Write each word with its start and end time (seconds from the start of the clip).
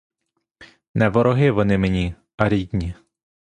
Не 0.95 1.09
вороги 1.09 1.51
вони 1.51 1.77
мені, 1.77 2.15
а 2.37 2.49
рідні. 2.49 2.93